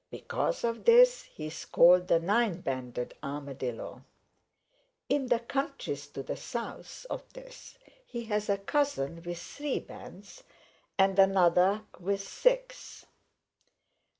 Because 0.09 0.63
of 0.63 0.83
this 0.85 1.25
he 1.25 1.45
is 1.45 1.63
called 1.63 2.07
the 2.07 2.19
Nine 2.19 2.61
banded 2.61 3.13
Armadillo. 3.21 4.03
In 5.09 5.27
the 5.27 5.37
countries 5.37 6.07
to 6.07 6.23
the 6.23 6.35
south 6.35 7.05
of 7.07 7.21
this 7.33 7.77
he 8.03 8.23
has 8.23 8.49
a 8.49 8.57
cousin 8.57 9.21
with 9.21 9.37
three 9.37 9.79
bands 9.79 10.43
and 10.97 11.19
another 11.19 11.83
with 11.99 12.27
six. 12.27 13.05